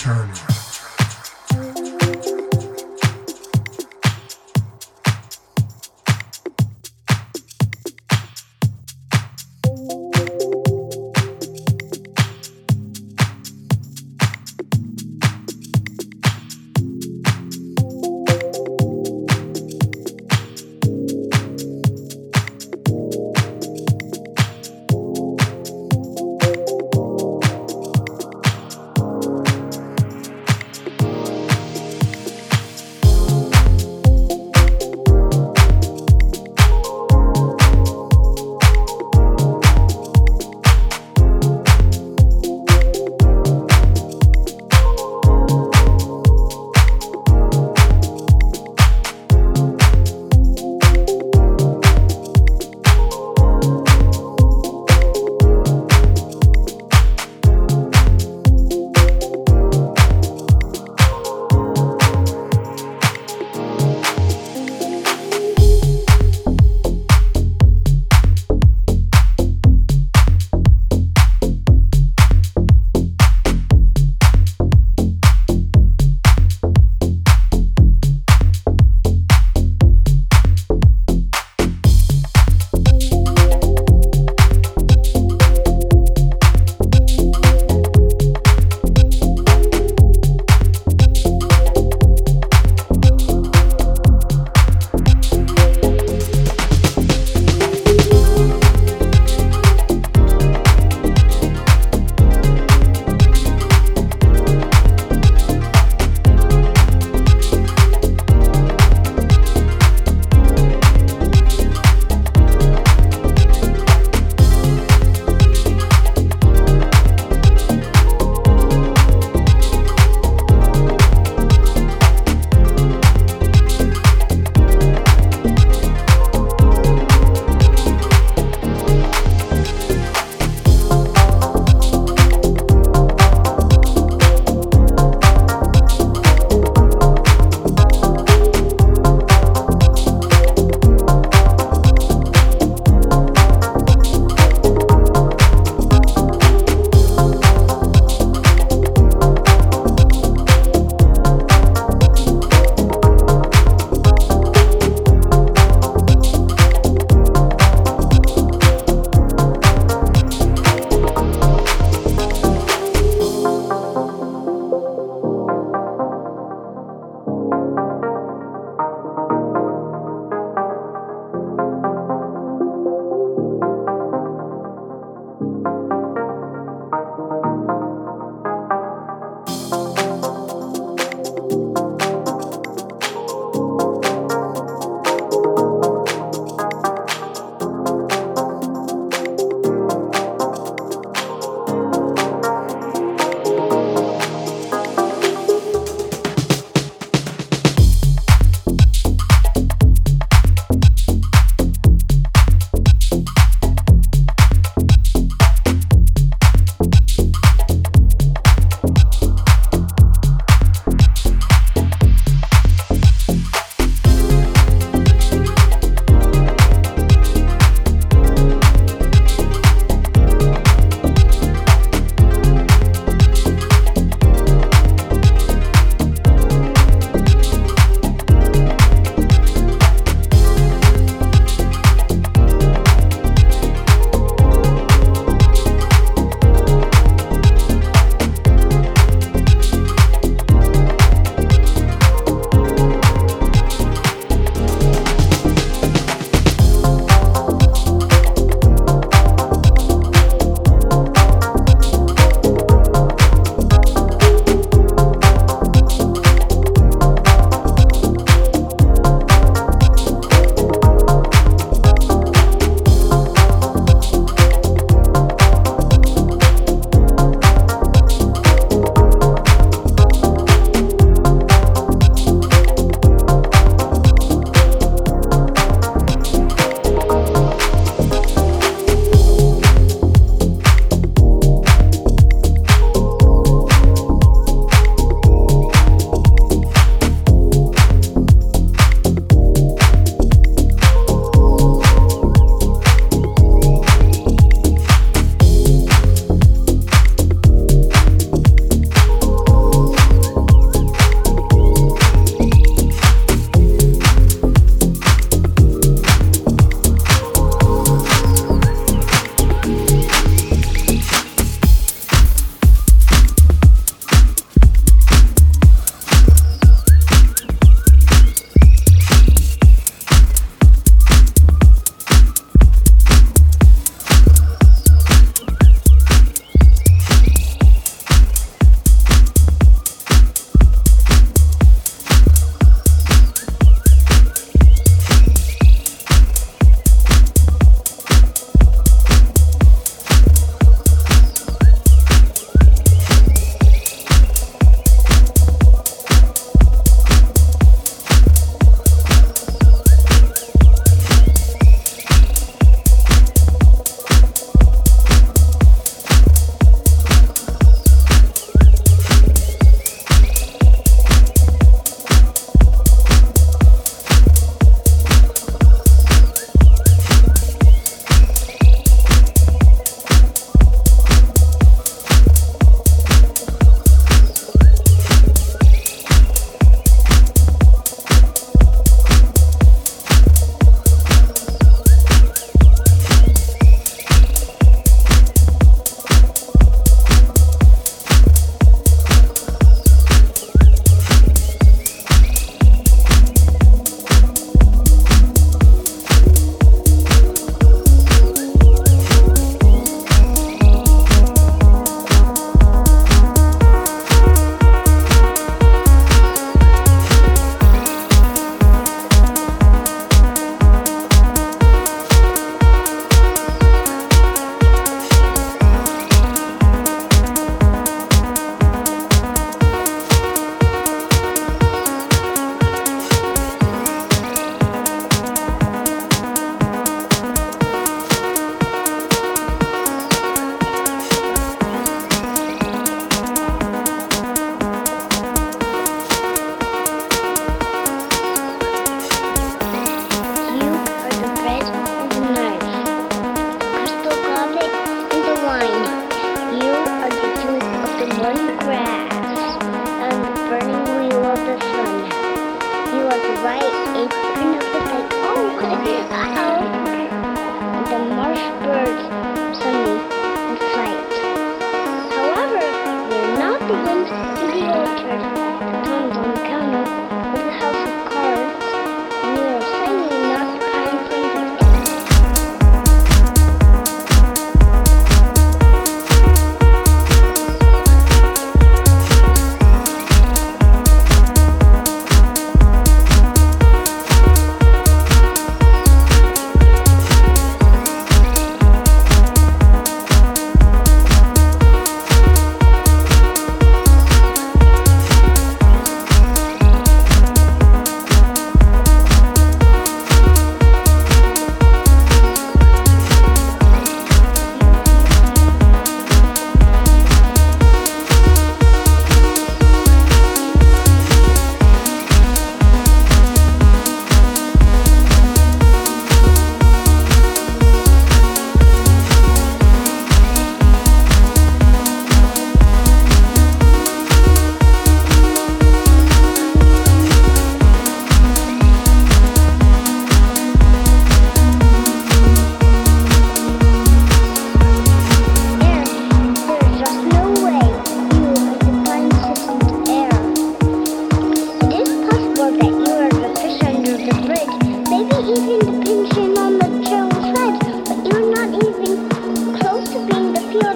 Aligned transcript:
Turner. 0.00 0.49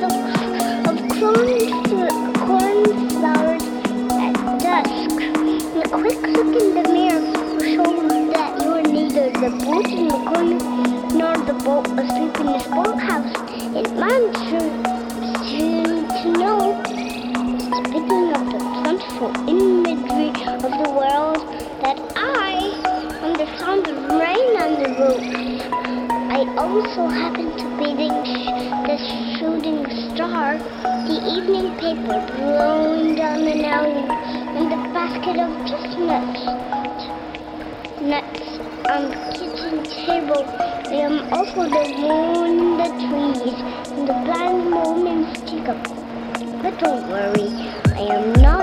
of 0.05 0.97
corn, 1.17 1.71
corn 2.47 2.79
flowers 3.11 3.65
at 4.21 4.35
dusk. 4.61 5.21
And 5.23 5.83
a 5.83 5.89
quick 5.89 6.21
look 6.23 6.53
in 6.63 6.75
the 6.75 6.85
mirror 6.93 7.21
will 7.21 7.65
show 7.65 7.91
that 8.33 8.63
you 8.63 8.71
are 8.73 8.83
neither 8.83 9.31
the 9.31 9.51
boot 9.65 9.89
in 9.89 10.09
the 10.09 10.19
corner 10.31 10.61
nor 11.15 11.37
the 11.39 11.55
boat 11.65 11.87
asleep 11.99 12.37
in 12.41 12.47
the 12.47 12.59
house. 12.99 13.33
It 13.77 13.93
minds 13.97 14.44
also 26.75 27.07
happened 27.07 27.57
to 27.57 27.67
be 27.79 27.95
the, 27.95 28.11
the 28.89 28.97
shooting 29.39 29.87
star, 30.11 30.59
the 31.07 31.19
evening 31.35 31.71
paper 31.79 32.19
blowing 32.35 33.15
down 33.15 33.47
an 33.47 33.65
alley, 33.65 34.03
and 34.59 34.73
the 34.73 34.81
basket 34.93 35.39
of 35.39 35.51
chestnuts 35.71 36.43
nuts 38.03 38.59
on 38.91 39.03
the 39.09 39.19
kitchen 39.39 39.85
table, 39.85 40.43
and 40.91 41.21
um, 41.21 41.33
also 41.33 41.63
the 41.63 41.85
moon 41.97 42.77
the 42.77 42.91
trees, 43.07 43.55
and 43.93 44.09
the 44.09 44.17
blind 44.27 44.75
woman's 44.75 45.39
teacup. 45.49 45.81
But 46.61 46.77
don't 46.81 47.09
worry, 47.09 47.51
I 47.95 48.17
am 48.17 48.33
not. 48.43 48.54